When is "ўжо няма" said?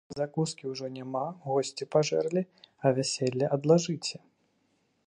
0.69-1.21